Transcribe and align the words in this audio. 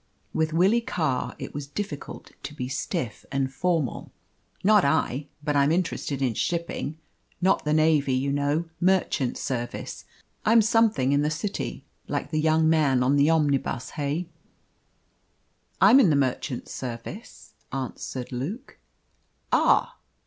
With 0.33 0.51
Willie 0.51 0.81
Carr 0.81 1.35
it 1.37 1.53
was 1.53 1.67
difficult 1.67 2.31
to 2.41 2.55
be 2.55 2.67
stiff 2.67 3.23
and 3.31 3.53
formal. 3.53 4.11
"Not 4.63 4.83
I; 4.83 5.27
but 5.43 5.55
I'm 5.55 5.71
interested 5.71 6.23
in 6.23 6.33
shipping 6.33 6.97
not 7.39 7.65
the 7.65 7.71
navy, 7.73 8.15
you 8.15 8.31
know 8.31 8.65
merchant 8.79 9.37
service. 9.37 10.05
I'm 10.43 10.63
something 10.63 11.11
in 11.11 11.21
the 11.21 11.29
City, 11.29 11.85
like 12.07 12.31
the 12.31 12.41
young 12.41 12.67
man 12.67 13.03
on 13.03 13.15
the 13.15 13.29
omnibus, 13.29 13.91
eh?" 13.97 14.23
"I'm 15.79 15.99
in 15.99 16.09
the 16.09 16.15
merchant 16.15 16.67
service," 16.67 17.53
answered 17.71 18.31
Luke. 18.31 18.79
"Ah! 19.51 19.97